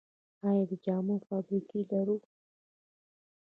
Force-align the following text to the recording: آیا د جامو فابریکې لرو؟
آیا 0.47 0.63
د 0.69 0.71
جامو 0.85 1.15
فابریکې 1.27 1.81
لرو؟ 1.91 2.17